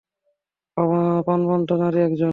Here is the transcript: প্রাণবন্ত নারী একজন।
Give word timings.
প্রাণবন্ত 1.25 1.69
নারী 1.81 1.99
একজন। 1.99 2.29